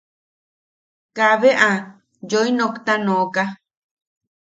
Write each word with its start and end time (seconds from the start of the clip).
Kaabe 1.15 1.49
aa 1.67 1.75
yoi 2.31 2.49
nokta 2.59 2.93
nooka. 3.05 3.43